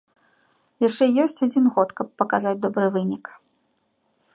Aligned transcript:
Яшчэ 0.85 1.05
ёсць 1.25 1.43
адзін 1.47 1.65
год, 1.75 1.89
каб 2.01 2.07
паказаць 2.23 2.59
добры 2.65 2.87
вынік. 2.97 3.25